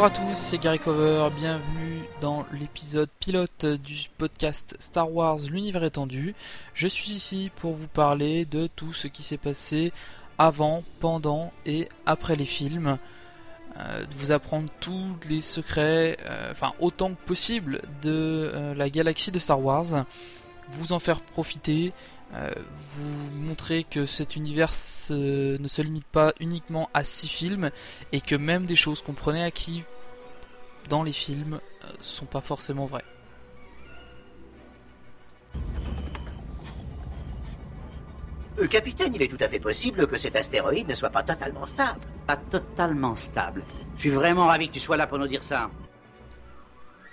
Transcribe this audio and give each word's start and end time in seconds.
Bonjour 0.00 0.12
à 0.12 0.28
tous, 0.28 0.36
c'est 0.36 0.58
Gary 0.58 0.78
Cover, 0.78 1.28
bienvenue 1.34 2.04
dans 2.20 2.46
l'épisode 2.52 3.08
pilote 3.18 3.66
du 3.66 4.08
podcast 4.16 4.76
Star 4.78 5.12
Wars 5.12 5.38
l'univers 5.50 5.82
étendu. 5.82 6.36
Je 6.72 6.86
suis 6.86 7.10
ici 7.10 7.50
pour 7.56 7.72
vous 7.72 7.88
parler 7.88 8.44
de 8.44 8.68
tout 8.68 8.92
ce 8.92 9.08
qui 9.08 9.24
s'est 9.24 9.38
passé 9.38 9.92
avant, 10.38 10.84
pendant 11.00 11.52
et 11.66 11.88
après 12.06 12.36
les 12.36 12.44
films. 12.44 12.96
Euh, 13.76 14.06
de 14.06 14.14
vous 14.14 14.30
apprendre 14.30 14.68
tous 14.78 15.16
les 15.28 15.40
secrets, 15.40 16.16
euh, 16.30 16.52
enfin 16.52 16.74
autant 16.78 17.12
que 17.12 17.26
possible, 17.26 17.82
de 18.00 18.52
euh, 18.54 18.74
la 18.76 18.90
galaxie 18.90 19.32
de 19.32 19.40
Star 19.40 19.60
Wars. 19.60 20.04
Vous 20.70 20.92
en 20.92 21.00
faire 21.00 21.22
profiter, 21.22 21.92
vous 22.76 23.30
montrer 23.32 23.84
que 23.84 24.04
cet 24.04 24.36
univers 24.36 24.68
ne 24.68 25.66
se 25.66 25.80
limite 25.80 26.04
pas 26.04 26.34
uniquement 26.40 26.90
à 26.92 27.02
six 27.02 27.26
films 27.26 27.70
et 28.12 28.20
que 28.20 28.36
même 28.36 28.66
des 28.66 28.76
choses 28.76 29.00
qu'on 29.00 29.14
prenait 29.14 29.42
acquis 29.42 29.82
dans 30.88 31.02
les 31.02 31.12
films 31.12 31.60
sont 32.00 32.26
pas 32.26 32.40
forcément 32.40 32.86
vraies. 32.86 33.04
Euh, 38.58 38.66
capitaine, 38.66 39.14
il 39.14 39.22
est 39.22 39.28
tout 39.28 39.42
à 39.42 39.48
fait 39.48 39.60
possible 39.60 40.06
que 40.06 40.18
cet 40.18 40.34
astéroïde 40.34 40.88
ne 40.88 40.94
soit 40.94 41.10
pas 41.10 41.22
totalement 41.22 41.66
stable. 41.66 42.00
Pas 42.26 42.36
totalement 42.36 43.14
stable. 43.14 43.62
Je 43.94 44.00
suis 44.00 44.10
vraiment 44.10 44.46
ravi 44.46 44.68
que 44.68 44.74
tu 44.74 44.80
sois 44.80 44.96
là 44.96 45.06
pour 45.06 45.18
nous 45.18 45.28
dire 45.28 45.44
ça. 45.44 45.70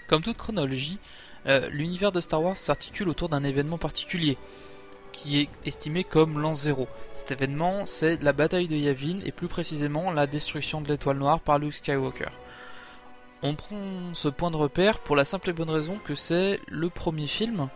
Comme 0.07 0.23
toute 0.23 0.37
chronologie, 0.37 0.99
euh, 1.45 1.69
l'univers 1.69 2.11
de 2.11 2.21
Star 2.21 2.41
Wars 2.41 2.57
s'articule 2.57 3.09
autour 3.09 3.29
d'un 3.29 3.43
événement 3.43 3.77
particulier, 3.77 4.37
qui 5.11 5.39
est 5.39 5.49
estimé 5.65 6.03
comme 6.03 6.39
l'an 6.39 6.53
zéro. 6.53 6.87
Cet 7.11 7.31
événement, 7.31 7.85
c'est 7.85 8.21
la 8.21 8.33
bataille 8.33 8.67
de 8.67 8.75
Yavin, 8.75 9.19
et 9.23 9.31
plus 9.31 9.47
précisément 9.47 10.11
la 10.11 10.25
destruction 10.27 10.81
de 10.81 10.87
l'étoile 10.87 11.17
noire 11.17 11.39
par 11.39 11.59
Luke 11.59 11.73
Skywalker. 11.73 12.31
On 13.45 13.53
prend 13.53 14.13
ce 14.13 14.27
point 14.27 14.51
de 14.51 14.57
repère 14.57 14.99
pour 14.99 15.15
la 15.15 15.23
simple 15.23 15.49
et 15.51 15.53
bonne 15.53 15.69
raison 15.69 15.99
que 16.03 16.15
c'est 16.15 16.59
le 16.67 16.89
premier 16.89 17.27
film 17.27 17.69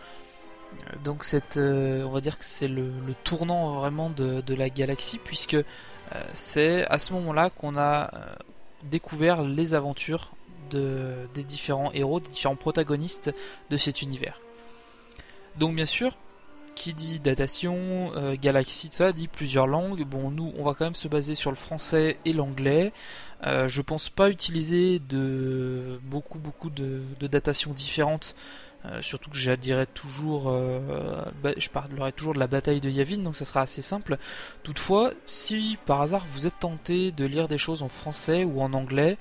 donc 1.04 1.24
euh, 1.58 2.04
on 2.04 2.10
va 2.10 2.22
dire 2.22 2.38
que 2.38 2.46
c'est 2.46 2.68
le, 2.68 2.92
tournant 3.24 3.80
vraiment 3.80 4.10
de, 4.10 4.54
la 4.54 4.70
galaxie 4.70 5.20
puisque 5.24 5.56
euh, 5.56 5.64
c'est 6.34 6.86
à 6.88 6.98
ce 6.98 7.14
moment-là 7.14 7.50
qu'on 7.50 7.78
a 7.78 8.14
euh, 8.14 8.36
découvert 8.84 9.44
les 9.44 9.74
aventures 9.74 10.32
des 10.72 11.44
différents 11.44 11.92
héros, 11.94 12.20
des 12.20 12.30
différents 12.30 12.56
protagonistes 12.56 13.34
de 13.72 13.78
cet 13.78 14.04
univers. 14.04 14.40
Donc 15.58 15.76
bien 15.76 15.88
sûr, 15.88 16.16
qui 16.80 16.94
dit 16.94 17.20
datation, 17.20 18.12
galaxie, 18.42 18.90
tout 18.90 18.96
ça, 18.98 19.12
dit 19.12 19.28
plusieurs 19.28 19.68
langues. 19.68 20.06
Bon, 20.06 20.32
nous, 20.32 20.54
on 20.58 20.64
va 20.64 20.74
quand 20.74 20.86
même 20.86 20.96
se 20.96 21.08
baser 21.08 21.36
sur 21.36 21.52
le 21.52 21.58
français 21.58 22.18
et 22.26 22.34
l'anglais. 22.34 22.94
je 23.44 23.82
pense 23.82 24.10
pas 24.10 24.30
utiliser 24.30 25.00
de 25.00 26.00
beaucoup 26.04 26.40
beaucoup 26.40 26.70
de, 26.70 27.02
datations 27.22 27.74
différentes 27.74 28.36
euh, 28.86 29.02
surtout 29.02 29.30
que 29.30 29.36
je 29.36 29.52
toujours, 29.94 30.46
euh, 30.48 31.26
bah, 31.44 31.52
je 31.58 31.70
parlerai 31.70 32.14
toujours 32.14 32.34
de 32.34 32.40
la 32.40 32.48
bataille 32.48 32.80
de 32.80 32.90
Yavin, 32.90 33.18
donc 33.18 33.36
ça 33.36 33.44
sera 33.44 33.62
assez 33.62 33.82
simple. 33.82 34.18
Toutefois, 34.64 35.12
si 35.26 35.78
par 35.86 36.02
hasard 36.02 36.26
vous 36.30 36.48
êtes 36.48 36.60
tenté 36.60 37.12
de 37.12 37.26
lire 37.26 37.50
des 37.50 37.58
choses 37.58 37.84
en 37.84 37.90
français 37.90 38.46
ou 38.46 38.62
en 38.62 38.72
anglais, 38.74 39.18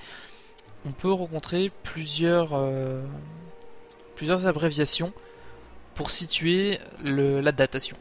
on 0.87 0.93
peut 0.93 1.11
rencontrer 1.11 1.73
plusieurs, 1.83 2.51
euh, 2.53 3.03
plusieurs 4.15 4.47
abréviations 4.47 5.13
pour 5.99 6.13
situer 6.13 6.79
la 7.03 7.51
datation. 7.51 7.97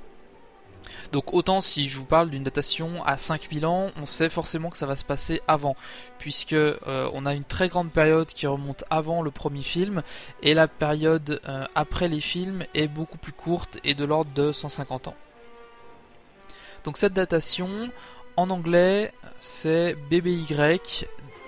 Donc 1.12 1.34
autant 1.34 1.62
si 1.62 1.90
je 1.90 1.98
vous 1.98 2.06
parle 2.06 2.30
d'une 2.30 2.44
datation 2.44 3.04
à 3.04 3.18
5000 3.18 3.66
ans, 3.66 3.90
on 4.00 4.06
sait 4.06 4.30
forcément 4.30 4.70
que 4.70 4.78
ça 4.78 4.86
va 4.86 4.96
se 4.96 5.04
passer 5.04 5.42
avant, 5.48 5.76
puisque 6.20 6.54
euh, 6.54 6.78
on 7.16 7.26
a 7.26 7.34
une 7.34 7.44
très 7.44 7.70
grande 7.70 7.92
période 7.92 8.28
qui 8.28 8.46
remonte 8.46 8.84
avant 8.92 9.24
le 9.24 9.32
premier 9.32 9.64
film, 9.64 10.04
et 10.44 10.54
la 10.54 10.68
période 10.68 11.42
euh, 11.48 11.66
après 11.74 12.08
les 12.08 12.20
films 12.20 12.66
est 12.76 12.88
beaucoup 12.88 13.18
plus 13.18 13.32
courte 13.32 13.80
et 13.84 13.96
de 13.96 14.06
l'ordre 14.06 14.30
de 14.36 14.52
150 14.52 15.08
ans. 15.08 15.16
Donc 16.84 16.98
cette 16.98 17.14
datation, 17.14 17.90
en 18.36 18.52
anglais, 18.52 19.12
c'est 19.40 19.96
BBY 20.12 20.46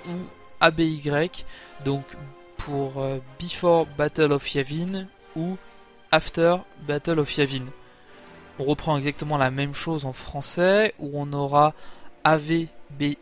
ou 0.08 0.14
ABY, 0.62 1.30
donc 1.86 2.06
pour 2.58 2.98
euh, 2.98 3.20
Before 3.40 3.86
Battle 3.86 4.32
of 4.32 4.56
Yavin 4.56 5.06
ou 5.36 5.56
After 6.12 6.58
Battle 6.88 7.20
of 7.20 7.32
Yavin. 7.38 7.66
On 8.58 8.64
reprend 8.64 8.98
exactement 8.98 9.38
la 9.38 9.52
même 9.52 9.76
chose 9.76 10.06
en 10.06 10.14
français 10.14 10.94
où 10.98 11.12
on 11.14 11.32
aura 11.34 11.74
AVBY, 12.24 13.18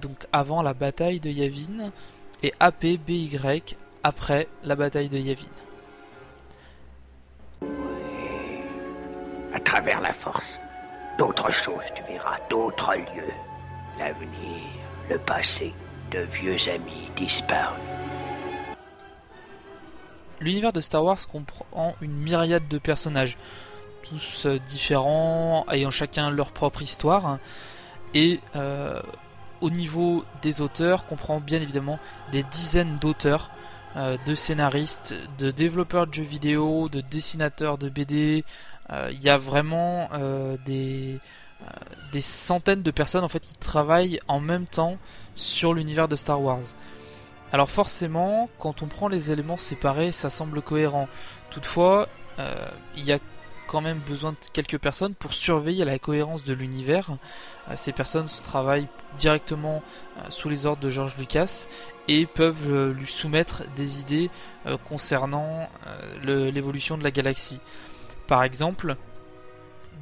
donc 0.00 0.26
avant 0.32 0.62
la 0.62 0.72
bataille 0.72 1.20
de 1.20 1.28
Yavin, 1.30 1.92
et 2.42 2.54
APBY 2.58 3.38
après 4.02 4.48
la 4.64 4.74
bataille 4.74 5.10
de 5.10 5.18
Yavin. 5.18 5.46
À 9.54 9.60
travers 9.60 10.00
la 10.00 10.12
force, 10.12 10.58
d'autres 11.18 11.52
choses 11.52 11.84
tu 11.94 12.02
verras, 12.10 12.38
d'autres 12.48 12.94
lieux. 12.94 13.32
L'avenir, 13.98 14.62
le 15.10 15.18
passé, 15.18 15.74
de 16.10 16.20
vieux 16.20 16.56
amis 16.68 17.10
disparus. 17.14 17.91
L'univers 20.42 20.72
de 20.72 20.80
Star 20.80 21.04
Wars 21.04 21.28
comprend 21.28 21.94
une 22.00 22.12
myriade 22.12 22.66
de 22.66 22.78
personnages 22.78 23.38
tous 24.02 24.46
euh, 24.46 24.58
différents, 24.58 25.64
ayant 25.70 25.92
chacun 25.92 26.30
leur 26.30 26.50
propre 26.50 26.82
histoire. 26.82 27.38
Et 28.12 28.40
euh, 28.56 29.00
au 29.60 29.70
niveau 29.70 30.24
des 30.42 30.60
auteurs, 30.60 31.06
comprend 31.06 31.38
bien 31.38 31.60
évidemment 31.60 32.00
des 32.32 32.42
dizaines 32.42 32.98
d'auteurs, 32.98 33.50
euh, 33.96 34.18
de 34.26 34.34
scénaristes, 34.34 35.14
de 35.38 35.52
développeurs 35.52 36.08
de 36.08 36.14
jeux 36.14 36.24
vidéo, 36.24 36.88
de 36.88 37.00
dessinateurs 37.00 37.78
de 37.78 37.88
BD. 37.88 38.44
Il 39.10 39.22
y 39.22 39.30
a 39.30 39.38
vraiment 39.38 40.10
des, 40.66 41.18
des 42.12 42.20
centaines 42.20 42.82
de 42.82 42.90
personnes 42.90 43.24
en 43.24 43.28
fait 43.30 43.40
qui 43.40 43.54
travaillent 43.54 44.20
en 44.28 44.38
même 44.38 44.66
temps 44.66 44.98
sur 45.34 45.72
l'univers 45.72 46.08
de 46.08 46.16
Star 46.16 46.42
Wars. 46.42 46.74
Alors 47.52 47.70
forcément, 47.70 48.48
quand 48.58 48.82
on 48.82 48.86
prend 48.86 49.08
les 49.08 49.30
éléments 49.30 49.56
séparés, 49.56 50.10
ça 50.10 50.30
semble 50.30 50.62
cohérent. 50.62 51.08
Toutefois, 51.50 52.08
il 52.96 53.04
y 53.04 53.12
a 53.12 53.18
quand 53.72 53.80
même 53.80 54.00
besoin 54.00 54.32
de 54.32 54.38
quelques 54.52 54.78
personnes 54.78 55.14
pour 55.14 55.32
surveiller 55.32 55.86
la 55.86 55.98
cohérence 55.98 56.44
de 56.44 56.52
l'univers. 56.52 57.16
Euh, 57.70 57.74
ces 57.76 57.92
personnes 57.92 58.26
travaillent 58.42 58.88
directement 59.16 59.82
euh, 60.18 60.22
sous 60.28 60.50
les 60.50 60.66
ordres 60.66 60.82
de 60.82 60.90
George 60.90 61.16
Lucas 61.16 61.66
et 62.06 62.26
peuvent 62.26 62.70
euh, 62.70 62.92
lui 62.92 63.06
soumettre 63.06 63.62
des 63.74 64.00
idées 64.00 64.30
concernant 64.88 65.68
l'évolution 66.22 66.96
de 66.96 67.02
la 67.02 67.10
galaxie. 67.10 67.60
Par 68.28 68.44
exemple, 68.44 68.96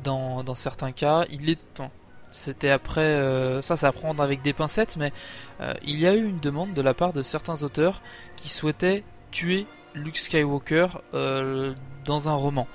dans, 0.04 0.54
certains 0.54 0.92
cas, 0.92 1.24
il 1.30 1.48
est 1.48 1.80
c'était 2.30 2.70
après 2.70 3.18
ça 3.62 3.76
ça 3.76 3.88
à 3.88 3.92
prendre 3.92 4.22
avec 4.22 4.42
des 4.42 4.52
pincettes 4.52 4.96
mais 4.96 5.12
il 5.82 5.98
y 5.98 6.06
a 6.06 6.14
eu 6.14 6.24
une 6.24 6.38
demande 6.38 6.74
de 6.74 6.82
la 6.82 6.94
part 6.94 7.12
de 7.12 7.22
certains 7.22 7.62
auteurs 7.62 8.02
qui 8.36 8.48
souhaitaient 8.48 9.04
tuer 9.30 9.66
Luke 9.94 10.16
Skywalker 10.16 10.86
dans 11.12 12.28
un 12.28 12.34
roman 12.34 12.68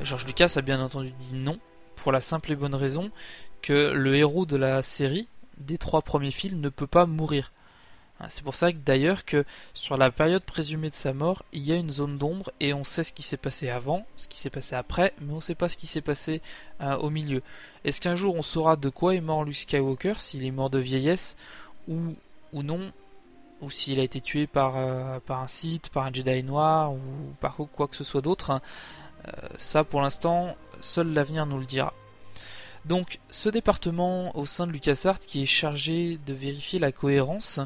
George 0.00 0.26
Lucas 0.26 0.54
a 0.56 0.62
bien 0.62 0.80
entendu 0.80 1.12
dit 1.18 1.34
non, 1.34 1.58
pour 1.96 2.12
la 2.12 2.20
simple 2.20 2.52
et 2.52 2.56
bonne 2.56 2.74
raison 2.74 3.10
que 3.60 3.92
le 3.92 4.14
héros 4.16 4.46
de 4.46 4.56
la 4.56 4.82
série, 4.82 5.28
des 5.58 5.78
trois 5.78 6.02
premiers 6.02 6.30
films, 6.30 6.60
ne 6.60 6.68
peut 6.68 6.86
pas 6.86 7.06
mourir. 7.06 7.52
Hein, 8.22 8.26
c'est 8.28 8.44
pour 8.44 8.54
ça 8.54 8.72
que 8.72 8.78
d'ailleurs 8.78 9.24
que 9.24 9.44
sur 9.74 9.96
la 9.96 10.10
période 10.12 10.44
présumée 10.44 10.90
de 10.90 10.94
sa 10.94 11.12
mort, 11.12 11.42
il 11.52 11.64
y 11.64 11.72
a 11.72 11.76
une 11.76 11.90
zone 11.90 12.18
d'ombre 12.18 12.52
et 12.60 12.72
on 12.72 12.84
sait 12.84 13.02
ce 13.02 13.12
qui 13.12 13.22
s'est 13.22 13.36
passé 13.36 13.68
avant, 13.68 14.06
ce 14.14 14.28
qui 14.28 14.38
s'est 14.38 14.50
passé 14.50 14.76
après, 14.76 15.12
mais 15.20 15.32
on 15.32 15.36
ne 15.36 15.40
sait 15.40 15.56
pas 15.56 15.68
ce 15.68 15.76
qui 15.76 15.88
s'est 15.88 16.00
passé 16.00 16.40
euh, 16.80 16.96
au 16.98 17.10
milieu. 17.10 17.42
Est-ce 17.84 18.00
qu'un 18.00 18.14
jour 18.14 18.36
on 18.36 18.42
saura 18.42 18.76
de 18.76 18.88
quoi 18.88 19.16
est 19.16 19.20
mort 19.20 19.44
Luke 19.44 19.56
Skywalker, 19.56 20.14
s'il 20.18 20.46
est 20.46 20.52
mort 20.52 20.70
de 20.70 20.78
vieillesse 20.78 21.36
ou, 21.88 22.14
ou 22.52 22.62
non, 22.62 22.92
ou 23.60 23.70
s'il 23.70 23.98
a 23.98 24.04
été 24.04 24.20
tué 24.20 24.46
par, 24.46 24.74
euh, 24.76 25.18
par 25.26 25.40
un 25.40 25.48
Sith, 25.48 25.88
par 25.88 26.04
un 26.04 26.12
Jedi 26.12 26.44
noir 26.44 26.92
ou 26.92 27.00
par 27.40 27.56
quoi 27.56 27.88
que 27.88 27.96
ce 27.96 28.04
soit 28.04 28.22
d'autre 28.22 28.50
hein. 28.50 28.62
Euh, 29.28 29.48
ça, 29.56 29.84
pour 29.84 30.00
l'instant, 30.00 30.56
seul 30.80 31.12
l'avenir 31.12 31.46
nous 31.46 31.58
le 31.58 31.64
dira. 31.64 31.94
Donc, 32.84 33.20
ce 33.30 33.48
département 33.48 34.36
au 34.36 34.46
sein 34.46 34.66
de 34.66 34.72
LucasArts 34.72 35.20
qui 35.20 35.42
est 35.42 35.46
chargé 35.46 36.18
de 36.26 36.32
vérifier 36.32 36.80
la 36.80 36.90
cohérence 36.90 37.60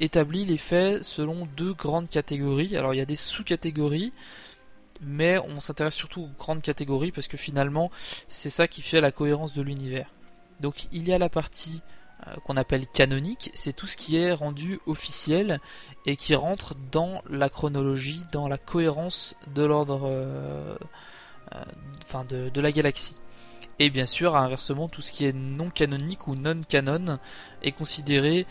établit 0.00 0.44
les 0.44 0.58
faits 0.58 1.02
selon 1.02 1.46
deux 1.56 1.72
grandes 1.72 2.08
catégories. 2.08 2.76
Alors, 2.76 2.94
il 2.94 2.98
y 2.98 3.00
a 3.00 3.06
des 3.06 3.16
sous-catégories, 3.16 4.12
mais 5.00 5.38
on 5.38 5.60
s'intéresse 5.60 5.94
surtout 5.94 6.22
aux 6.22 6.38
grandes 6.38 6.62
catégories 6.62 7.12
parce 7.12 7.28
que 7.28 7.36
finalement, 7.36 7.90
c'est 8.28 8.50
ça 8.50 8.68
qui 8.68 8.82
fait 8.82 9.00
la 9.00 9.12
cohérence 9.12 9.54
de 9.54 9.62
l'univers. 9.62 10.10
Donc, 10.60 10.86
il 10.92 11.08
y 11.08 11.12
a 11.12 11.18
la 11.18 11.28
partie 11.28 11.82
euh, 12.26 12.34
qu'on 12.44 12.56
appelle 12.56 12.86
canonique, 12.86 13.50
c'est 13.54 13.72
tout 13.74 13.86
ce 13.86 13.96
qui 13.96 14.16
est 14.16 14.32
rendu 14.32 14.78
officiel 14.86 15.58
et 16.04 16.16
qui 16.16 16.34
rentre 16.34 16.74
dans 16.92 17.22
la 17.30 17.48
chronologie, 17.48 18.24
dans 18.30 18.46
la 18.46 18.58
cohérence 18.58 19.34
de 19.54 19.62
l'ordre, 19.62 20.02
euh, 20.04 20.76
euh, 21.54 21.64
enfin 22.02 22.26
de, 22.26 22.60
la 22.60 22.72
galaxie. 22.72 23.18
Et 23.78 23.88
bien 23.88 24.04
sûr, 24.04 24.36
inversement, 24.36 24.88
tout 24.88 25.00
ce 25.00 25.12
qui 25.12 25.24
est 25.24 25.32
non 25.32 25.70
canonique 25.70 26.28
ou 26.28 26.34
non 26.34 26.60
canon 26.68 27.18
est 27.62 27.72
considéré 27.72 28.46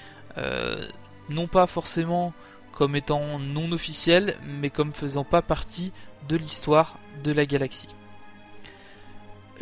non 1.29 1.47
pas 1.47 1.67
forcément 1.67 2.33
comme 2.71 2.95
étant 2.95 3.39
non 3.39 3.71
officiels, 3.71 4.37
mais 4.45 4.69
comme 4.69 4.93
faisant 4.93 5.23
pas 5.23 5.41
partie 5.41 5.91
de 6.27 6.37
l'histoire 6.37 6.97
de 7.23 7.31
la 7.31 7.45
galaxie. 7.45 7.89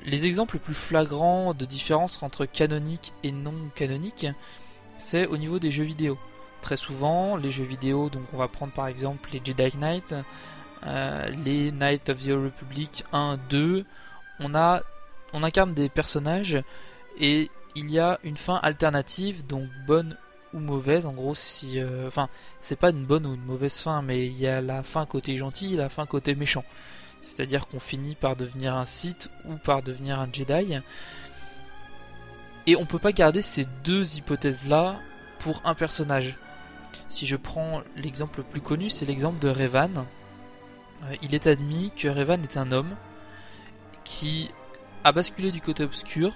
Les 0.04 0.26
exemples 0.26 0.56
les 0.56 0.60
plus 0.60 0.76
flagrants 0.76 1.54
de 1.54 1.66
différence 1.66 2.22
entre 2.22 2.46
canonique 2.46 3.14
et 3.24 3.32
non 3.32 3.56
canonique, 3.76 4.28
c'est 4.98 5.26
au 5.28 5.38
niveau 5.38 5.60
des 5.60 5.72
jeux 5.72 5.84
vidéo. 5.84 6.18
Très 6.62 6.78
souvent, 6.78 7.38
les 7.38 7.52
jeux 7.52 7.64
vidéo, 7.64 8.10
donc 8.10 8.24
on 8.34 8.38
va 8.38 8.48
prendre 8.48 8.74
par 8.74 8.88
exemple 8.88 9.30
les 9.34 9.42
Jedi 9.44 9.78
Knight, 9.78 10.14
euh, 10.86 11.30
les 11.44 11.72
Knights 11.72 12.10
of 12.10 12.24
the 12.24 12.32
Republic 12.32 13.04
1, 13.14 13.38
2, 13.50 13.86
on, 14.40 14.52
on 15.34 15.44
incarne 15.44 15.74
des 15.74 15.90
personnages 15.90 16.62
et 17.20 17.50
il 17.76 17.92
y 17.92 18.00
a 18.00 18.20
une 18.24 18.38
fin 18.38 18.60
alternative, 18.62 19.46
donc 19.46 19.68
bonne 19.88 20.18
ou 20.54 20.60
mauvaise. 20.60 21.06
En 21.06 21.14
gros, 21.14 21.36
si, 21.36 21.80
euh, 21.80 22.08
enfin, 22.08 22.30
c'est 22.60 22.76
pas 22.76 22.90
une 22.90 23.06
bonne 23.06 23.26
ou 23.26 23.36
une 23.36 23.46
mauvaise 23.46 23.80
fin, 23.80 24.02
mais 24.02 24.28
il 24.28 24.38
y 24.38 24.48
a 24.48 24.62
la 24.62 24.84
fin 24.84 25.06
côté 25.06 25.38
gentil 25.38 25.74
et 25.74 25.78
la 25.78 25.90
fin 25.90 26.06
côté 26.06 26.36
méchant. 26.36 26.64
C'est-à-dire 27.22 27.68
qu'on 27.68 27.80
finit 27.80 28.16
par 28.16 28.36
devenir 28.36 28.76
un 28.76 28.86
Sith 28.86 29.30
ou 29.46 29.56
par 29.56 29.82
devenir 29.82 30.20
un 30.20 30.30
Jedi. 30.32 30.78
Et 32.68 32.76
on 32.76 32.86
peut 32.86 33.00
pas 33.00 33.12
garder 33.12 33.42
ces 33.42 33.66
deux 33.84 34.18
hypothèses-là 34.18 35.00
pour 35.40 35.62
un 35.66 35.74
personnage. 35.74 36.38
Si 37.10 37.26
je 37.26 37.38
prends 37.38 37.82
l'exemple 37.96 38.40
le 38.40 38.44
plus 38.44 38.62
connu, 38.62 38.90
c'est 38.90 39.06
l'exemple 39.06 39.40
de 39.40 39.50
Revan. 39.50 40.06
Euh, 41.04 41.16
il 41.22 41.34
est 41.34 41.48
admis 41.48 41.92
que 41.96 42.08
Revan 42.08 42.42
est 42.44 42.58
un 42.58 42.72
homme 42.72 42.96
qui 44.04 44.52
a 45.04 45.12
basculé 45.12 45.52
du 45.52 45.62
côté 45.62 45.84
obscur, 45.84 46.34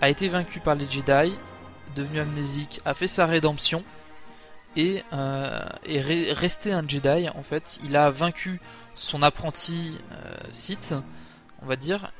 a 0.00 0.08
été 0.08 0.28
vaincu 0.28 0.60
par 0.60 0.74
les 0.74 0.88
Jedi, 0.88 1.34
devenu 1.94 2.20
amnésique, 2.20 2.80
a 2.84 2.94
fait 2.94 3.08
sa 3.08 3.26
rédemption 3.26 3.84
et 4.76 5.02
euh, 5.12 5.60
est 5.84 6.32
resté 6.32 6.72
un 6.72 6.86
Jedi. 6.86 7.28
En 7.34 7.42
fait, 7.42 7.78
il 7.84 7.96
a 7.96 8.10
vaincu 8.10 8.60
son 8.94 9.22
apprenti 9.22 9.98
euh, 10.12 10.36
Sith, 10.50 10.94
on 11.62 11.66
va 11.66 11.76
dire, 11.76 12.12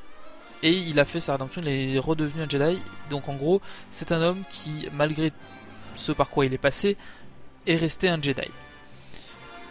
et 0.62 0.72
il 0.72 0.98
a 1.00 1.04
fait 1.04 1.20
sa 1.20 1.32
rédemption. 1.32 1.62
Il 1.62 1.68
est 1.96 1.98
redevenu 1.98 2.42
un 2.42 2.48
Jedi. 2.48 2.80
Donc 3.10 3.28
en 3.28 3.34
gros, 3.34 3.60
c'est 3.90 4.12
un 4.12 4.22
homme 4.22 4.42
qui, 4.50 4.88
malgré 4.92 5.32
ce 5.94 6.12
par 6.12 6.30
quoi 6.30 6.46
il 6.46 6.54
est 6.54 6.58
passé, 6.58 6.96
est 7.66 7.76
resté 7.76 8.08
un 8.08 8.20
Jedi. 8.20 8.48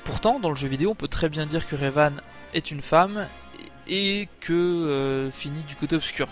Pourtant, 0.03 0.39
dans 0.39 0.49
le 0.49 0.55
jeu 0.55 0.67
vidéo, 0.67 0.91
on 0.91 0.95
peut 0.95 1.07
très 1.07 1.29
bien 1.29 1.45
dire 1.45 1.67
que 1.67 1.75
Revan 1.75 2.13
est 2.53 2.71
une 2.71 2.81
femme 2.81 3.27
et 3.87 4.27
que 4.41 4.53
euh, 4.53 5.31
finit 5.31 5.61
du 5.61 5.75
côté 5.75 5.95
obscur. 5.95 6.27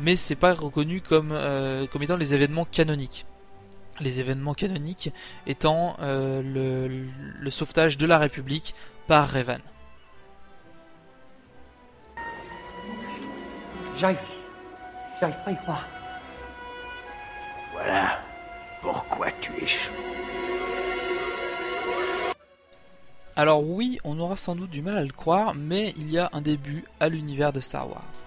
Mais 0.00 0.16
c'est 0.16 0.36
pas 0.36 0.54
reconnu 0.54 1.00
comme, 1.00 1.32
euh, 1.32 1.86
comme 1.86 2.02
étant 2.02 2.16
les 2.16 2.34
événements 2.34 2.64
canoniques. 2.64 3.26
Les 4.00 4.20
événements 4.20 4.54
canoniques 4.54 5.12
étant 5.46 5.96
euh, 6.00 6.42
le, 6.42 7.06
le, 7.38 7.50
sauvetage 7.50 7.98
de 7.98 8.06
la 8.06 8.18
République 8.18 8.74
par 9.06 9.30
Revan. 9.30 9.58
J'arrive. 13.98 14.18
J'arrive 15.20 15.36
pas 15.44 15.50
à 15.50 15.52
y 15.52 15.56
croire. 15.56 15.86
Voilà 17.72 18.20
pourquoi 18.80 19.30
tu 19.40 19.52
es 19.62 19.66
chaud. 19.66 19.92
Alors 23.34 23.64
oui, 23.64 23.98
on 24.04 24.18
aura 24.20 24.36
sans 24.36 24.54
doute 24.54 24.70
du 24.70 24.82
mal 24.82 24.98
à 24.98 25.04
le 25.04 25.12
croire, 25.12 25.54
mais 25.54 25.94
il 25.96 26.10
y 26.10 26.18
a 26.18 26.28
un 26.32 26.42
début 26.42 26.84
à 27.00 27.08
l'univers 27.08 27.52
de 27.52 27.60
Star 27.60 27.88
Wars. 27.88 28.26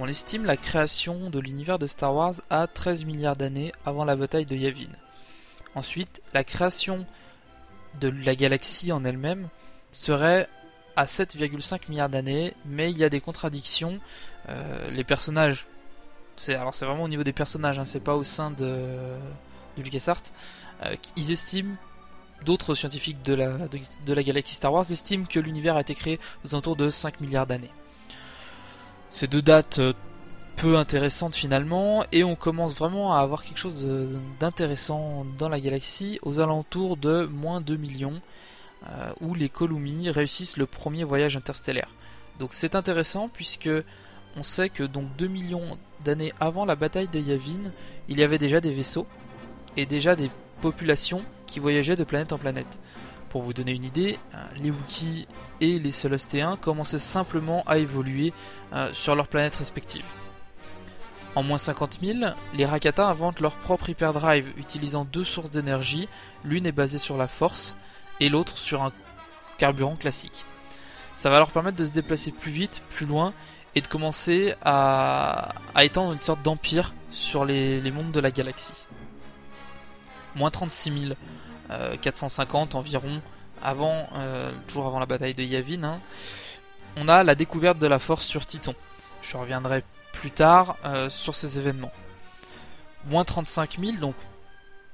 On 0.00 0.06
estime 0.06 0.44
la 0.44 0.56
création 0.56 1.28
de 1.28 1.40
l'univers 1.40 1.80
de 1.80 1.88
Star 1.88 2.14
Wars 2.14 2.34
à 2.50 2.68
13 2.68 3.04
milliards 3.04 3.34
d'années 3.34 3.72
avant 3.84 4.04
la 4.04 4.14
bataille 4.14 4.46
de 4.46 4.54
Yavin. 4.54 4.90
Ensuite, 5.74 6.22
la 6.32 6.44
création 6.44 7.04
de 8.00 8.08
la 8.24 8.36
galaxie 8.36 8.92
en 8.92 9.04
elle-même 9.04 9.48
serait 9.90 10.48
à 10.94 11.06
7,5 11.06 11.88
milliards 11.88 12.08
d'années, 12.08 12.54
mais 12.64 12.92
il 12.92 12.98
y 12.98 13.02
a 13.02 13.08
des 13.08 13.20
contradictions. 13.20 13.98
Euh, 14.48 14.88
les 14.90 15.02
personnages, 15.02 15.66
c'est 16.36 16.54
alors 16.54 16.76
c'est 16.76 16.86
vraiment 16.86 17.04
au 17.04 17.08
niveau 17.08 17.24
des 17.24 17.32
personnages, 17.32 17.80
hein, 17.80 17.84
c'est 17.84 17.98
pas 17.98 18.14
au 18.14 18.22
sein 18.22 18.52
de, 18.52 18.86
de 19.76 19.82
LucasArts. 19.82 20.22
Euh, 20.84 20.94
ils 21.16 21.32
estiment 21.32 21.74
d'autres 22.44 22.74
scientifiques 22.74 23.22
de 23.22 23.34
la, 23.34 23.50
de, 24.06 24.14
la 24.14 24.22
galaxie 24.22 24.54
Star 24.54 24.72
Wars 24.72 24.88
estiment 24.92 25.24
que 25.24 25.40
l'univers 25.40 25.76
a 25.76 25.80
été 25.80 25.96
créé 25.96 26.20
aux 26.44 26.54
alentours 26.54 26.76
de 26.76 26.88
5 26.88 27.20
milliards 27.20 27.48
d'années. 27.48 27.70
Ces 29.10 29.26
deux 29.26 29.42
dates 29.42 29.78
euh, 29.78 29.92
peu 30.56 30.76
intéressantes 30.76 31.34
finalement, 31.34 32.04
et 32.12 32.24
on 32.24 32.34
commence 32.34 32.76
vraiment 32.76 33.14
à 33.14 33.20
avoir 33.20 33.44
quelque 33.44 33.58
chose 33.58 33.86
d'intéressant 34.40 35.24
dans 35.38 35.48
la 35.48 35.60
galaxie 35.60 36.18
aux 36.22 36.40
alentours 36.40 36.96
de 36.96 37.24
moins 37.26 37.60
2 37.60 37.76
millions, 37.76 38.20
euh, 38.90 39.12
où 39.20 39.34
les 39.34 39.48
Columi 39.48 40.10
réussissent 40.10 40.56
le 40.56 40.66
premier 40.66 41.04
voyage 41.04 41.36
interstellaire. 41.36 41.88
Donc 42.38 42.52
c'est 42.52 42.74
intéressant 42.74 43.28
puisque 43.28 43.70
on 44.36 44.42
sait 44.42 44.68
que 44.68 44.82
donc 44.82 45.06
2 45.16 45.28
millions 45.28 45.78
d'années 46.04 46.32
avant 46.40 46.64
la 46.64 46.76
bataille 46.76 47.08
de 47.08 47.20
Yavin, 47.20 47.70
il 48.08 48.18
y 48.18 48.22
avait 48.22 48.38
déjà 48.38 48.60
des 48.60 48.72
vaisseaux 48.72 49.06
et 49.76 49.86
déjà 49.86 50.16
des 50.16 50.30
populations 50.60 51.22
qui 51.46 51.60
voyageaient 51.60 51.96
de 51.96 52.04
planète 52.04 52.32
en 52.32 52.38
planète. 52.38 52.78
Pour 53.30 53.42
vous 53.42 53.52
donner 53.52 53.72
une 53.72 53.84
idée, 53.84 54.18
euh, 54.34 54.46
les 54.56 54.70
Wookiees 54.70 55.26
et 55.60 55.78
les 55.78 55.90
Celestéens 55.90 56.56
commençaient 56.56 56.98
simplement 56.98 57.62
à 57.66 57.78
évoluer 57.78 58.32
euh, 58.72 58.92
sur 58.92 59.14
leurs 59.14 59.28
planètes 59.28 59.56
respectives. 59.56 60.06
En 61.34 61.42
moins 61.42 61.58
50 61.58 61.98
000, 62.02 62.18
les 62.54 62.66
Rakata 62.66 63.06
inventent 63.06 63.40
leur 63.40 63.54
propre 63.56 63.90
hyperdrive 63.90 64.50
utilisant 64.56 65.04
deux 65.04 65.24
sources 65.24 65.50
d'énergie, 65.50 66.08
l'une 66.42 66.66
est 66.66 66.72
basée 66.72 66.98
sur 66.98 67.16
la 67.16 67.28
force 67.28 67.76
et 68.18 68.28
l'autre 68.28 68.56
sur 68.56 68.82
un 68.82 68.92
carburant 69.58 69.96
classique. 69.96 70.46
Ça 71.14 71.30
va 71.30 71.38
leur 71.38 71.50
permettre 71.50 71.76
de 71.76 71.84
se 71.84 71.92
déplacer 71.92 72.32
plus 72.32 72.50
vite, 72.50 72.82
plus 72.88 73.06
loin 73.06 73.34
et 73.74 73.80
de 73.80 73.86
commencer 73.86 74.54
à, 74.64 75.54
étendre 75.80 76.12
une 76.12 76.20
sorte 76.20 76.42
d'empire 76.42 76.94
sur 77.10 77.44
les 77.44 77.90
mondes 77.90 78.10
de 78.10 78.20
la 78.20 78.30
galaxie 78.30 78.86
moins 80.38 80.50
36 80.50 81.14
450 81.68 82.74
euh, 82.74 82.78
environ, 82.78 83.20
avant, 83.62 84.08
euh, 84.14 84.52
toujours 84.66 84.86
avant 84.86 84.98
la 84.98 85.06
bataille 85.06 85.34
de 85.34 85.42
Yavin. 85.42 85.84
Hein. 85.84 86.00
On 86.96 87.08
a 87.08 87.22
la 87.22 87.34
découverte 87.34 87.78
de 87.78 87.86
la 87.86 87.98
force 87.98 88.24
sur 88.24 88.46
Titon. 88.46 88.74
Je 89.22 89.36
reviendrai 89.36 89.84
plus 90.12 90.30
tard 90.30 90.76
euh, 90.84 91.08
sur 91.08 91.34
ces 91.34 91.58
événements. 91.58 91.92
Moins 93.06 93.24
35 93.24 93.78
000, 93.80 93.98
donc 93.98 94.14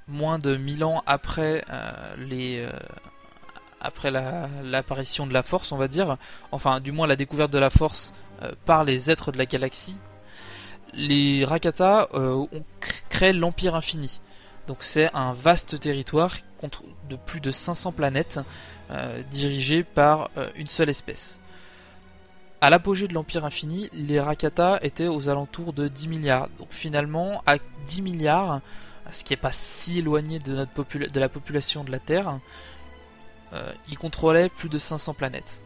moins 0.06 0.38
de 0.38 0.56
1000 0.56 0.84
ans 0.84 1.02
après 1.06 1.64
les 2.18 2.68
après 3.80 4.10
l'apparition 4.10 5.26
de 5.26 5.32
la 5.32 5.42
force, 5.42 5.72
on 5.72 5.78
va 5.78 5.88
dire, 5.88 6.18
enfin 6.52 6.80
du 6.80 6.92
moins 6.92 7.06
la 7.06 7.16
découverte 7.16 7.50
de 7.50 7.58
la 7.58 7.70
force 7.70 8.12
par 8.66 8.84
les 8.84 9.10
êtres 9.10 9.32
de 9.32 9.38
la 9.38 9.46
galaxie, 9.46 9.96
les 10.92 11.44
Rakata 11.46 12.08
ont 12.14 12.64
créé 13.08 13.32
l'Empire 13.32 13.74
Infini. 13.74 14.20
Donc 14.66 14.78
c'est 14.80 15.10
un 15.14 15.32
vaste 15.32 15.80
territoire 15.80 16.36
de 17.08 17.16
plus 17.16 17.40
de 17.40 17.50
500 17.50 17.92
planètes 17.92 18.40
euh, 18.90 19.22
dirigé 19.30 19.82
par 19.82 20.30
euh, 20.36 20.50
une 20.56 20.68
seule 20.68 20.88
espèce. 20.88 21.40
À 22.60 22.70
l'apogée 22.70 23.08
de 23.08 23.14
l'Empire 23.14 23.44
infini, 23.44 23.90
les 23.92 24.20
Rakata 24.20 24.78
étaient 24.82 25.08
aux 25.08 25.28
alentours 25.28 25.72
de 25.72 25.88
10 25.88 26.08
milliards. 26.08 26.48
Donc 26.58 26.68
finalement, 26.70 27.42
à 27.46 27.56
10 27.86 28.02
milliards, 28.02 28.60
ce 29.10 29.24
qui 29.24 29.32
n'est 29.32 29.38
pas 29.38 29.52
si 29.52 29.98
éloigné 29.98 30.38
de, 30.38 30.66
la 31.14 31.28
population 31.28 31.84
de 31.84 31.90
la 31.90 31.98
Terre, 31.98 32.40
euh, 33.52 33.72
ils 33.88 33.98
contrôlaient 33.98 34.48
plus 34.48 34.68
de 34.68 34.78
500 34.78 35.14
planètes. 35.14 35.62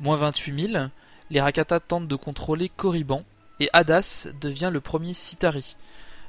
Moins 0.00 0.16
28 0.16 0.70
000, 0.72 0.86
les 1.30 1.40
Rakata 1.40 1.80
tentent 1.80 2.08
de 2.08 2.16
contrôler 2.16 2.68
Korriban, 2.68 3.24
et 3.60 3.68
Hadas 3.72 4.28
devient 4.40 4.70
le 4.72 4.80
premier 4.80 5.14
Citari. 5.14 5.76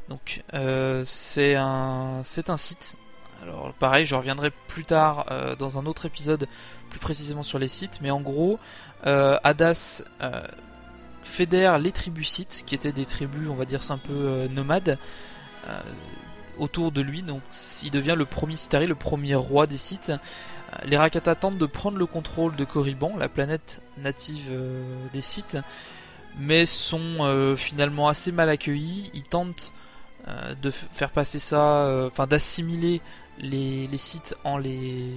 Donc 0.09 0.43
euh, 0.53 1.03
c'est 1.05 1.55
un 1.55 2.21
un 2.47 2.57
site. 2.57 2.95
Alors 3.41 3.73
pareil, 3.73 4.05
je 4.05 4.15
reviendrai 4.15 4.51
plus 4.67 4.85
tard 4.85 5.25
euh, 5.31 5.55
dans 5.55 5.77
un 5.77 5.85
autre 5.85 6.05
épisode 6.05 6.47
plus 6.89 6.99
précisément 6.99 7.43
sur 7.43 7.59
les 7.59 7.67
sites, 7.67 7.99
mais 8.01 8.11
en 8.11 8.21
gros, 8.21 8.59
euh, 9.05 9.37
Hadas 9.43 10.03
fédère 11.23 11.79
les 11.79 11.91
tribus 11.91 12.29
sites, 12.29 12.63
qui 12.65 12.75
étaient 12.75 12.91
des 12.91 13.05
tribus, 13.05 13.49
on 13.49 13.55
va 13.55 13.65
dire, 13.65 13.81
un 13.89 13.97
peu 13.97 14.47
nomades, 14.47 14.99
autour 16.57 16.91
de 16.91 17.01
lui. 17.01 17.23
Donc 17.23 17.41
il 17.83 17.91
devient 17.91 18.15
le 18.15 18.25
premier 18.25 18.55
Citari, 18.55 18.87
le 18.87 18.95
premier 18.95 19.35
roi 19.35 19.67
des 19.67 19.77
sites. 19.77 20.11
Les 20.83 20.97
Rakata 20.97 21.35
tentent 21.35 21.57
de 21.57 21.65
prendre 21.65 21.97
le 21.97 22.05
contrôle 22.05 22.55
de 22.55 22.63
Korriban, 22.63 23.15
la 23.17 23.29
planète 23.29 23.81
native 23.97 24.51
des 25.13 25.21
sites, 25.21 25.57
mais 26.37 26.65
sont 26.65 27.55
finalement 27.57 28.07
assez 28.07 28.31
mal 28.31 28.49
accueillis. 28.49 29.09
Ils 29.13 29.23
tentent 29.23 29.73
euh, 30.27 30.55
de 30.55 30.71
faire 30.71 31.11
passer 31.11 31.37
ça, 31.37 31.83
euh, 31.85 32.07
enfin 32.07 32.25
d'assimiler 32.25 32.99
les, 33.37 33.87
sites 33.97 34.35
en 34.43 34.57
les, 34.57 35.13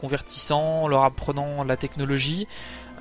convertissant, 0.00 0.82
en 0.82 0.88
leur 0.88 1.04
apprenant 1.04 1.64
la 1.64 1.76
technologie. 1.76 2.48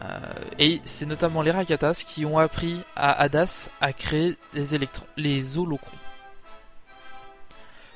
Euh, 0.03 0.19
et 0.59 0.81
c'est 0.83 1.05
notamment 1.05 1.41
les 1.41 1.51
Rakatas 1.51 2.03
qui 2.05 2.25
ont 2.25 2.37
appris 2.37 2.81
à 2.97 3.13
Hadas 3.13 3.69
à 3.79 3.93
créer 3.93 4.35
les 4.53 4.75
électrons, 4.75 5.05
les 5.15 5.57
holocrons. 5.57 5.97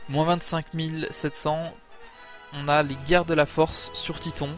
Moins 0.07 0.25
25 0.25 0.67
700, 1.09 1.73
on 2.53 2.69
a 2.69 2.83
les 2.83 2.95
guerres 3.05 3.25
de 3.25 3.33
la 3.33 3.45
force 3.45 3.91
sur 3.93 4.17
Titon. 4.17 4.49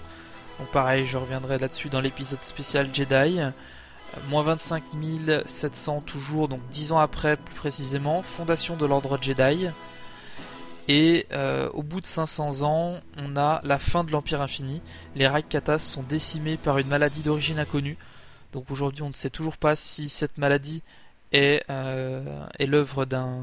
Donc 0.59 0.67
pareil, 0.67 1.05
je 1.05 1.17
reviendrai 1.17 1.57
là-dessus 1.57 1.89
dans 1.89 2.01
l'épisode 2.01 2.43
spécial 2.43 2.93
Jedi. 2.93 3.39
Moins 4.29 4.43
25 4.43 4.83
700 5.45 6.01
toujours, 6.01 6.47
donc 6.47 6.61
10 6.69 6.91
ans 6.93 6.97
après 6.97 7.37
plus 7.37 7.55
précisément, 7.55 8.21
fondation 8.23 8.75
de 8.75 8.85
l'ordre 8.85 9.17
Jedi. 9.21 9.67
Et 10.87 11.27
euh, 11.33 11.69
au 11.73 11.83
bout 11.83 11.99
de 11.99 12.05
500 12.05 12.61
ans, 12.63 13.01
on 13.17 13.35
a 13.35 13.59
la 13.63 13.77
fin 13.77 14.03
de 14.03 14.11
l'Empire 14.11 14.41
Infini. 14.41 14.81
Les 15.15 15.27
Rakkatas 15.27 15.79
sont 15.79 16.03
décimés 16.03 16.57
par 16.57 16.77
une 16.77 16.87
maladie 16.87 17.23
d'origine 17.23 17.59
inconnue. 17.59 17.97
Donc 18.53 18.71
aujourd'hui, 18.71 19.03
on 19.03 19.09
ne 19.09 19.13
sait 19.13 19.29
toujours 19.29 19.57
pas 19.57 19.75
si 19.75 20.07
cette 20.07 20.37
maladie 20.37 20.81
est, 21.33 21.63
euh, 21.69 22.45
est 22.57 22.67
l'œuvre 22.67 23.05
d'un 23.05 23.41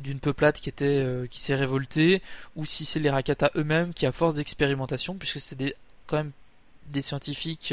d'une 0.00 0.20
peuplade 0.20 0.54
qui 0.56 0.68
était 0.68 0.84
euh, 0.84 1.26
qui 1.26 1.40
s'est 1.40 1.54
révoltée 1.54 2.20
ou 2.56 2.66
si 2.66 2.84
c'est 2.84 3.00
les 3.00 3.08
Rakata 3.08 3.50
eux-mêmes 3.56 3.94
qui 3.94 4.04
à 4.04 4.12
force 4.12 4.34
d'expérimentation 4.34 5.14
puisque 5.14 5.40
c'est 5.40 5.56
des 5.56 5.74
quand 6.06 6.18
même 6.18 6.32
des 6.88 7.00
scientifiques 7.00 7.72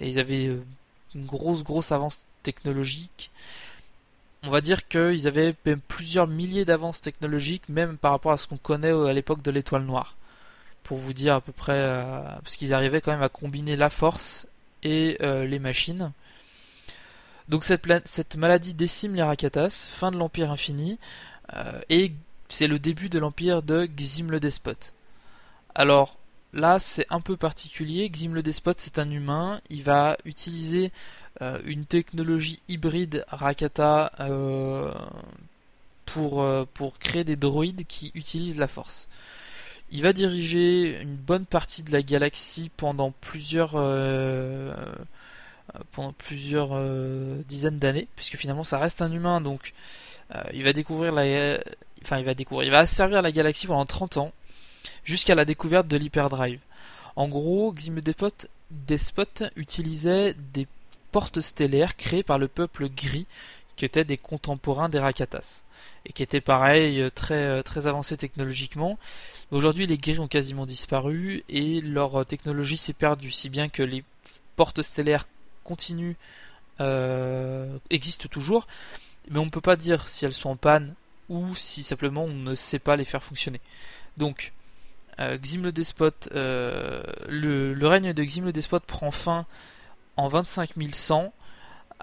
et 0.00 0.08
ils 0.08 0.18
avaient 0.18 0.46
une 1.14 1.26
grosse 1.26 1.62
grosse 1.62 1.92
avance 1.92 2.26
technologique 2.42 3.30
on 4.46 4.50
va 4.50 4.60
dire 4.60 4.86
qu'ils 4.88 5.26
avaient 5.26 5.54
même 5.64 5.80
plusieurs 5.80 6.26
milliers 6.26 6.64
d'avances 6.64 7.00
technologiques, 7.00 7.68
même 7.68 7.96
par 7.96 8.12
rapport 8.12 8.32
à 8.32 8.36
ce 8.36 8.46
qu'on 8.46 8.56
connaît 8.56 8.90
à 8.90 9.12
l'époque 9.12 9.42
de 9.42 9.50
l'étoile 9.50 9.84
noire. 9.84 10.16
Pour 10.82 10.98
vous 10.98 11.14
dire 11.14 11.34
à 11.34 11.40
peu 11.40 11.52
près, 11.52 11.72
euh, 11.76 12.22
parce 12.42 12.56
qu'ils 12.56 12.74
arrivaient 12.74 13.00
quand 13.00 13.12
même 13.12 13.22
à 13.22 13.30
combiner 13.30 13.74
la 13.74 13.88
force 13.88 14.46
et 14.82 15.16
euh, 15.22 15.46
les 15.46 15.58
machines. 15.58 16.12
Donc 17.48 17.64
cette, 17.64 18.36
maladie 18.36 18.74
décime 18.74 19.14
les 19.14 19.22
Rakatas, 19.22 19.88
fin 19.90 20.10
de 20.10 20.18
l'Empire 20.18 20.50
infini, 20.50 20.98
euh, 21.54 21.80
et 21.88 22.12
c'est 22.48 22.66
le 22.66 22.78
début 22.78 23.08
de 23.08 23.18
l'Empire 23.18 23.62
de 23.62 23.86
Xim 23.86 24.30
le 24.30 24.40
Despote. 24.40 24.92
Alors 25.74 26.18
là 26.54 26.78
c'est 26.78 27.06
un 27.10 27.20
peu 27.20 27.36
particulier, 27.36 28.08
Xim 28.08 28.32
le 28.32 28.42
Despote 28.42 28.80
c'est 28.80 28.98
un 28.98 29.10
humain, 29.10 29.60
il 29.70 29.82
va 29.82 30.16
utiliser 30.24 30.92
euh, 31.42 31.58
une 31.64 31.84
technologie 31.84 32.60
hybride 32.68 33.24
Rakata 33.28 34.12
euh, 34.20 34.94
pour, 36.06 36.42
euh, 36.42 36.64
pour 36.74 36.98
créer 37.00 37.24
des 37.24 37.34
droïdes 37.34 37.84
qui 37.88 38.12
utilisent 38.14 38.58
la 38.58 38.68
force. 38.68 39.08
Il 39.90 40.02
va 40.02 40.12
diriger 40.12 41.00
une 41.00 41.16
bonne 41.16 41.44
partie 41.44 41.82
de 41.82 41.92
la 41.92 42.02
galaxie 42.02 42.70
pendant 42.76 43.10
plusieurs 43.20 43.72
pendant 45.92 46.12
plusieurs 46.12 46.78
dizaines 47.44 47.78
d'années, 47.78 48.08
puisque 48.16 48.36
finalement 48.36 48.64
ça 48.64 48.78
reste 48.78 49.02
un 49.02 49.12
humain, 49.12 49.40
donc 49.40 49.74
il 50.52 50.64
va 50.64 50.72
découvrir 50.72 51.12
la, 51.12 51.60
enfin 52.02 52.18
il 52.18 52.24
va 52.24 52.34
découvrir, 52.34 52.66
il 52.66 52.70
va 52.70 52.86
servir 52.86 53.22
la 53.22 53.30
galaxie 53.30 53.66
pendant 53.66 53.84
30 53.84 54.16
ans, 54.16 54.32
jusqu'à 55.04 55.34
la 55.34 55.44
découverte 55.44 55.88
de 55.88 55.96
l'hyperdrive. 55.96 56.60
En 57.16 57.28
gros, 57.28 57.72
Xime 57.72 58.00
Despot 58.70 59.44
utilisait 59.56 60.34
des 60.52 60.66
portes 61.12 61.40
stellaires 61.40 61.96
créées 61.96 62.24
par 62.24 62.38
le 62.38 62.48
peuple 62.48 62.88
gris, 62.88 63.26
qui 63.76 63.84
étaient 63.84 64.04
des 64.04 64.16
contemporains 64.16 64.88
des 64.88 64.98
Rakatas, 64.98 65.62
et 66.06 66.12
qui 66.12 66.22
étaient 66.22 66.40
pareil 66.40 67.00
euh, 67.00 67.10
très, 67.10 67.44
euh, 67.44 67.62
très 67.62 67.86
avancés 67.86 68.16
technologiquement. 68.16 68.98
Aujourd'hui, 69.50 69.86
les 69.86 69.98
gris 69.98 70.18
ont 70.18 70.28
quasiment 70.28 70.66
disparu 70.66 71.44
et 71.48 71.80
leur 71.80 72.20
euh, 72.20 72.24
technologie 72.24 72.76
s'est 72.76 72.92
perdue, 72.92 73.30
si 73.30 73.48
bien 73.48 73.68
que 73.68 73.82
les 73.82 74.04
portes 74.56 74.82
stellaires 74.82 75.26
continuent, 75.62 76.16
existent 77.90 78.28
toujours, 78.28 78.66
mais 79.30 79.38
on 79.38 79.46
ne 79.46 79.50
peut 79.50 79.60
pas 79.60 79.76
dire 79.76 80.08
si 80.08 80.24
elles 80.24 80.32
sont 80.32 80.50
en 80.50 80.56
panne 80.56 80.94
ou 81.28 81.54
si 81.54 81.82
simplement 81.82 82.24
on 82.24 82.34
ne 82.34 82.54
sait 82.54 82.80
pas 82.80 82.96
les 82.96 83.04
faire 83.04 83.22
fonctionner. 83.22 83.60
Donc, 84.16 84.52
Xim 85.18 85.62
le 85.62 85.72
Despote, 85.72 86.28
le, 86.32 87.02
le, 87.28 87.86
règne 87.86 88.12
de 88.12 88.22
Xim 88.24 88.44
le 88.44 88.52
Despote 88.52 88.84
prend 88.84 89.10
fin 89.10 89.46
en 90.16 90.28
25100 90.28 91.32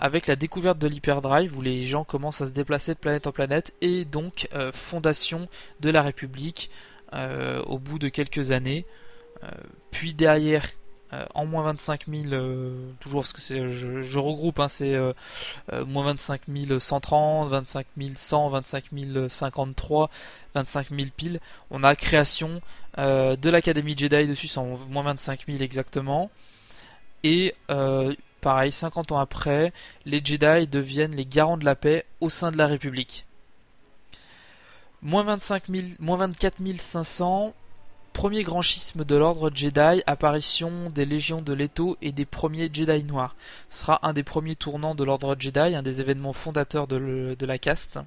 avec 0.02 0.28
la 0.28 0.36
découverte 0.36 0.80
de 0.80 0.88
l'hyperdrive 0.88 1.58
où 1.58 1.62
les 1.62 1.84
gens 1.86 2.04
commencent 2.04 2.42
à 2.42 2.48
se 2.48 2.52
déplacer 2.52 2.94
de 2.94 3.00
planète 3.00 3.28
en 3.28 3.32
planète 3.32 3.74
et 3.82 4.04
donc 4.04 4.48
euh, 4.54 4.72
fondation 4.72 5.48
de 5.80 5.90
la 5.90 6.02
République 6.02 6.72
euh, 7.14 7.62
au 7.64 7.78
bout 7.78 8.00
de 8.00 8.10
quelques 8.10 8.52
années. 8.52 8.86
Euh, 9.44 9.48
puis 9.92 10.14
derrière, 10.14 10.66
en 11.36 11.46
moins 11.46 11.64
25 11.64 12.06
000, 12.08 12.24
toujours 13.02 13.24
parce 13.24 13.34
que 13.34 13.68
je, 13.68 14.18
regroupe, 14.18 14.62
hein, 14.62 14.70
c'est 14.70 14.98
moins 15.86 16.06
25 16.06 16.44
130, 16.80 17.50
25 17.50 17.86
100, 18.16 18.48
25 18.48 18.86
053, 19.28 20.10
25 20.56 20.88
000 20.90 21.10
piles. 21.18 21.42
On 21.70 21.84
a 21.84 21.98
création 21.98 22.62
de 22.98 23.50
l'Académie 23.50 23.98
Jedi 23.98 24.28
dessus, 24.28 24.48
c'est 24.48 24.60
en 24.60 24.78
moins 24.90 25.04
25 25.04 25.46
000 25.48 25.62
exactement. 25.62 26.30
Et 27.24 27.56
euh, 27.70 28.16
pareil, 28.42 28.72
50 28.72 29.12
ans 29.12 29.20
après, 29.20 29.74
les 30.06 30.22
Jedi 30.24 30.68
deviennent 30.68 31.16
les 31.16 31.26
garants 31.26 31.58
de 31.58 31.66
la 31.66 31.76
paix 31.76 32.06
au 32.20 32.30
sein 32.30 32.52
de 32.52 32.58
la 32.58 32.68
République. 32.68 33.26
Moins, 35.02 35.24
25 35.24 35.64
moins 36.00 36.18
24 36.18 36.58
500, 36.78 37.54
premier 38.14 38.44
grand 38.44 38.62
schisme 38.62 39.04
de 39.04 39.16
l'ordre 39.16 39.50
Jedi, 39.54 40.04
apparition 40.06 40.90
des 40.90 41.06
légions 41.06 41.42
de 41.42 41.54
Leto 41.54 41.98
et 42.02 42.12
des 42.12 42.26
premiers 42.26 42.70
Jedi 42.72 43.04
noirs. 43.06 43.36
Ce 43.70 43.80
sera 43.80 44.00
un 44.08 44.14
des 44.14 44.24
premiers 44.24 44.56
tournants 44.56 44.96
de 44.96 45.04
l'ordre 45.04 45.36
Jedi, 45.40 45.76
un 45.76 45.82
des 45.82 46.02
événements 46.02 46.34
fondateurs 46.34 46.88
de, 46.88 47.36
de 47.38 47.46
la 47.46 47.58
caste. 47.58 48.00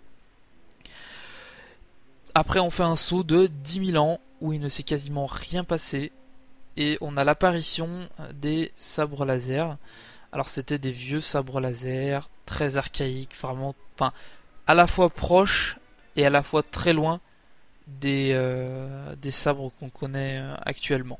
Après, 2.36 2.60
on 2.60 2.70
fait 2.70 2.82
un 2.82 2.96
saut 2.96 3.22
de 3.22 3.46
10 3.46 3.92
000 3.92 4.04
ans 4.04 4.20
où 4.44 4.52
il 4.52 4.60
ne 4.60 4.68
s'est 4.68 4.82
quasiment 4.82 5.24
rien 5.24 5.64
passé 5.64 6.12
et 6.76 6.98
on 7.00 7.16
a 7.16 7.24
l'apparition 7.24 8.10
des 8.34 8.72
sabres 8.76 9.24
laser. 9.24 9.78
Alors 10.32 10.50
c'était 10.50 10.78
des 10.78 10.90
vieux 10.92 11.22
sabres 11.22 11.60
laser, 11.60 12.28
très 12.44 12.76
archaïques, 12.76 13.34
vraiment, 13.36 13.74
enfin, 13.94 14.12
à 14.66 14.74
la 14.74 14.86
fois 14.86 15.08
proches 15.08 15.78
et 16.14 16.26
à 16.26 16.30
la 16.30 16.42
fois 16.42 16.62
très 16.62 16.92
loin 16.92 17.20
des, 17.86 18.32
euh, 18.34 19.16
des 19.16 19.30
sabres 19.30 19.72
qu'on 19.80 19.88
connaît 19.88 20.36
euh, 20.38 20.54
actuellement. 20.66 21.18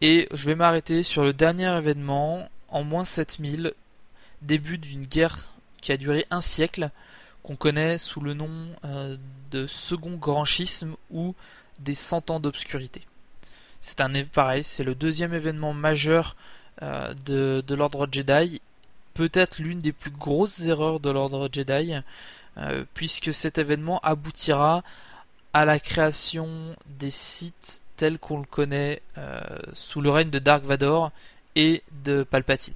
Et 0.00 0.28
je 0.32 0.46
vais 0.46 0.54
m'arrêter 0.54 1.02
sur 1.02 1.24
le 1.24 1.32
dernier 1.32 1.76
événement, 1.76 2.48
en 2.68 2.84
moins 2.84 3.04
7000, 3.04 3.72
début 4.40 4.78
d'une 4.78 5.04
guerre 5.04 5.48
qui 5.80 5.90
a 5.90 5.96
duré 5.96 6.26
un 6.30 6.42
siècle, 6.42 6.90
qu'on 7.42 7.56
connaît 7.56 7.98
sous 7.98 8.20
le 8.20 8.34
nom 8.34 8.68
euh, 8.84 9.16
de 9.50 9.66
Second 9.66 10.14
Grand 10.14 10.44
Schisme 10.44 10.94
ou 11.10 11.34
des 11.84 11.94
Cent 11.94 12.30
Ans 12.30 12.40
d'Obscurité. 12.40 13.02
C'est 13.80 14.00
un 14.00 14.12
pareil, 14.24 14.62
c'est 14.62 14.84
le 14.84 14.94
deuxième 14.94 15.34
événement 15.34 15.72
majeur 15.72 16.36
euh, 16.82 17.14
de, 17.26 17.74
l'ordre 17.74 18.08
Jedi, 18.10 18.62
peut-être 19.14 19.58
l'une 19.58 19.80
des 19.80 19.92
plus 19.92 20.10
grosses 20.10 20.60
erreurs 20.60 21.00
de 21.00 21.10
l'ordre 21.10 21.48
Jedi, 21.52 21.94
euh, 22.58 22.84
puisque 22.94 23.34
cet 23.34 23.58
événement 23.58 23.98
aboutira 24.00 24.82
à 25.52 25.64
la 25.64 25.80
création 25.80 26.76
des 26.86 27.10
sites 27.10 27.82
tels 27.96 28.18
qu'on 28.18 28.38
le 28.38 28.46
connaît 28.46 29.02
euh, 29.18 29.40
sous 29.74 30.00
le 30.00 30.10
règne 30.10 30.30
de 30.30 30.38
Dark 30.38 30.64
Vador 30.64 31.10
et 31.56 31.82
de 32.04 32.22
Palpatine. 32.22 32.74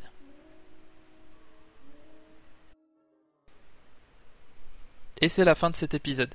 Et 5.20 5.28
c'est 5.28 5.44
la 5.44 5.54
fin 5.54 5.70
de 5.70 5.76
cet 5.76 5.94
épisode. 5.94 6.34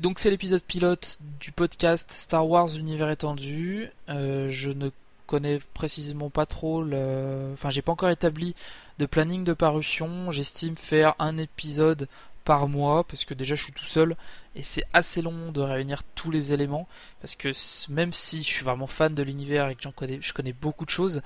Donc 0.00 0.18
c'est 0.18 0.30
l'épisode 0.30 0.62
pilote 0.62 1.18
du 1.40 1.52
podcast 1.52 2.10
Star 2.10 2.48
Wars 2.48 2.74
Univers 2.74 3.10
étendu. 3.10 3.90
Euh, 4.08 4.48
je 4.48 4.70
ne 4.70 4.88
connais 5.26 5.58
précisément 5.74 6.30
pas 6.30 6.46
trop 6.46 6.82
le... 6.82 7.50
Enfin 7.52 7.68
j'ai 7.68 7.82
pas 7.82 7.92
encore 7.92 8.08
établi 8.08 8.54
de 8.98 9.04
planning 9.04 9.44
de 9.44 9.52
parution. 9.52 10.30
J'estime 10.30 10.78
faire 10.78 11.14
un 11.18 11.36
épisode 11.36 12.08
par 12.46 12.66
mois 12.66 13.04
parce 13.04 13.26
que 13.26 13.34
déjà 13.34 13.54
je 13.54 13.62
suis 13.62 13.74
tout 13.74 13.84
seul 13.84 14.16
et 14.56 14.62
c'est 14.62 14.84
assez 14.94 15.20
long 15.20 15.52
de 15.52 15.60
réunir 15.60 16.02
tous 16.14 16.30
les 16.30 16.54
éléments 16.54 16.88
parce 17.20 17.36
que 17.36 17.50
même 17.92 18.14
si 18.14 18.42
je 18.42 18.48
suis 18.48 18.64
vraiment 18.64 18.86
fan 18.86 19.14
de 19.14 19.22
l'univers 19.22 19.68
et 19.68 19.74
que 19.74 19.82
j'en 19.82 19.92
connais, 19.92 20.18
je 20.22 20.32
connais 20.32 20.54
beaucoup 20.54 20.86
de 20.86 20.90
choses, 20.90 21.20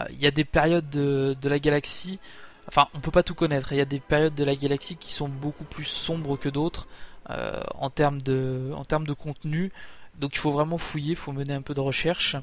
euh, 0.00 0.04
il 0.08 0.22
y 0.22 0.26
a 0.26 0.30
des 0.30 0.44
périodes 0.44 0.88
de, 0.88 1.36
de 1.38 1.48
la 1.50 1.58
galaxie 1.58 2.20
Enfin, 2.66 2.88
on 2.94 3.00
peut 3.00 3.10
pas 3.10 3.22
tout 3.22 3.34
connaître. 3.34 3.72
Il 3.72 3.78
y 3.78 3.82
a 3.82 3.84
des 3.84 4.00
périodes 4.00 4.34
de 4.34 4.44
la 4.44 4.54
galaxie 4.56 4.96
qui 4.96 5.12
sont 5.12 5.28
beaucoup 5.28 5.64
plus 5.64 5.84
sombres 5.84 6.38
que 6.38 6.48
d'autres. 6.48 6.88
Euh, 7.30 7.62
en 7.76 7.88
termes 7.88 8.20
de 8.20 8.70
en 8.76 8.84
termes 8.84 9.06
de 9.06 9.14
contenu. 9.14 9.72
Donc 10.18 10.34
il 10.34 10.38
faut 10.38 10.52
vraiment 10.52 10.76
fouiller, 10.76 11.10
il 11.10 11.16
faut 11.16 11.32
mener 11.32 11.54
un 11.54 11.62
peu 11.62 11.72
de 11.72 11.80
recherche. 11.80 12.36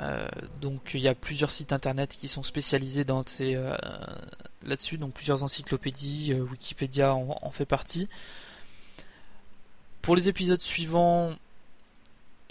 Euh, 0.00 0.28
donc 0.60 0.90
il 0.94 1.00
y 1.00 1.08
a 1.08 1.14
plusieurs 1.14 1.52
sites 1.52 1.72
internet 1.72 2.16
qui 2.18 2.26
sont 2.28 2.42
spécialisés 2.42 3.04
dans 3.04 3.22
ces 3.26 3.54
euh, 3.54 3.76
là-dessus, 4.64 4.98
donc 4.98 5.14
plusieurs 5.14 5.44
encyclopédies, 5.44 6.34
Wikipédia 6.34 7.14
en, 7.14 7.50
fait 7.52 7.64
partie. 7.64 8.08
Pour 10.02 10.16
les 10.16 10.28
épisodes 10.28 10.60
suivants, 10.60 11.32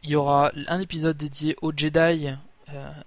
il 0.04 0.12
y 0.12 0.15
aura 0.15 0.51
un 0.68 0.80
épisode 0.80 1.18
dédié 1.18 1.58
aux 1.62 1.74
Jedi 1.75 2.30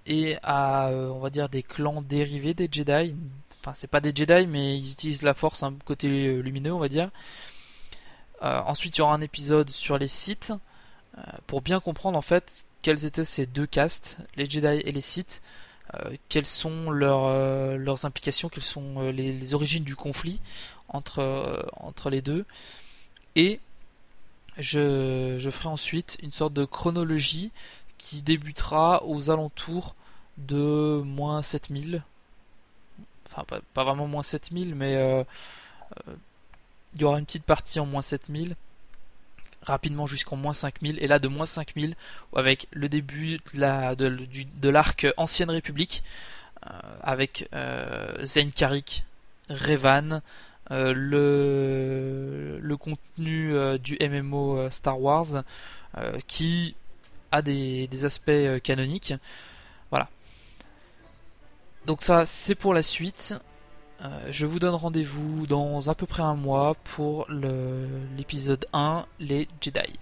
et 0.05 0.37
à 0.43 0.91
on 0.91 1.19
va 1.19 1.31
dire 1.31 1.49
des 1.49 1.63
clans 1.63 2.03
dérivés 2.03 2.53
des 2.53 2.69
Jedi. 2.71 3.15
Enfin 3.59 3.73
c'est 3.73 3.87
pas 3.87 4.01
des 4.01 4.13
Jedi 4.15 4.45
mais 4.47 4.77
ils 4.77 4.91
utilisent 4.91 5.23
la 5.23 5.33
Force 5.33 5.63
un 5.63 5.73
côté 5.83 6.07
lumineux 6.43 6.73
on 6.73 6.79
va 6.79 6.89
dire. 6.89 7.09
Ensuite, 8.41 8.97
il 8.97 8.99
y 8.99 9.01
aura 9.01 9.13
un 9.13 9.21
épisode 9.21 9.69
sur 9.69 9.97
les 9.97 10.07
sites 10.07 10.53
pour 11.47 11.61
bien 11.61 11.79
comprendre 11.79 12.17
en 12.17 12.21
fait 12.21 12.63
quels 12.81 13.05
étaient 13.05 13.25
ces 13.25 13.45
deux 13.45 13.65
castes, 13.65 14.17
les 14.35 14.49
Jedi 14.49 14.67
et 14.67 14.91
les 14.91 15.01
Sith, 15.01 15.41
quelles 16.29 16.45
sont 16.45 16.91
leurs, 16.91 17.77
leurs 17.77 18.05
implications, 18.05 18.47
quelles 18.47 18.63
sont 18.63 19.11
les, 19.11 19.53
origines 19.53 19.83
du 19.83 19.95
conflit 19.95 20.39
entre, 20.87 21.67
entre 21.75 22.09
les 22.09 22.21
deux. 22.21 22.45
Et 23.35 23.59
je, 24.57 25.35
je 25.37 25.49
ferai 25.49 25.67
ensuite 25.67 26.17
une 26.21 26.31
sorte 26.31 26.53
de 26.53 26.63
chronologie 26.65 27.51
qui 27.99 28.21
débutera 28.23 29.03
aux 29.05 29.29
alentours 29.29 29.95
de 30.39 31.01
moins 31.05 31.43
7000. 31.43 32.03
Enfin, 33.27 33.45
pas, 33.73 33.83
vraiment 33.83 34.07
moins 34.07 34.23
7000, 34.23 34.73
mais 34.73 34.95
euh, 34.95 35.23
euh, 36.07 36.15
il 36.95 37.01
y 37.01 37.03
aura 37.03 37.19
une 37.19 37.25
petite 37.25 37.43
partie 37.43 37.79
en 37.79 37.85
moins 37.85 38.01
7000 38.01 38.55
rapidement 39.61 40.07
jusqu'en 40.07 40.37
moins 40.37 40.53
5000 40.53 40.97
et 41.03 41.07
là 41.07 41.19
de 41.19 41.27
moins 41.27 41.45
5000 41.45 41.95
avec 42.35 42.67
le 42.71 42.87
début 42.89 43.39
de 43.53 43.59
la 43.59 43.95
de, 43.95 44.69
l'arc 44.69 45.07
ancienne 45.17 45.49
république 45.49 46.03
euh, 46.65 46.69
avec 47.01 47.49
Karik, 48.55 49.03
Revan, 49.49 50.21
le, 50.69 52.59
le 52.61 52.77
contenu 52.77 53.53
du 53.79 53.97
MMO 54.01 54.69
Star 54.69 55.01
Wars 55.01 55.43
qui 56.27 56.75
a 57.31 57.41
des, 57.41 58.05
aspects 58.05 58.29
euh, 58.29 58.59
canoniques. 58.59 59.13
Voilà. 59.89 60.09
Donc 61.85 62.01
ça, 62.01 62.25
c'est 62.25 62.55
pour 62.55 62.73
la 62.73 62.83
suite. 62.83 63.35
Euh, 64.01 64.07
je 64.29 64.45
vous 64.45 64.59
donne 64.59 64.75
rendez-vous 64.75 65.45
dans 65.47 65.89
à 65.89 65.95
peu 65.95 66.05
près 66.05 66.23
un 66.23 66.35
mois 66.35 66.75
pour 66.95 67.27
l'épisode 67.29 68.65
1, 68.71 69.05
les 69.19 69.47
Jedi. 69.59 69.99